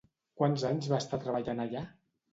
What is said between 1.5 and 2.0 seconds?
allà?